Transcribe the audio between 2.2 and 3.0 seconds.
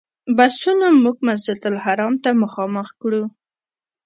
ته مخامخ.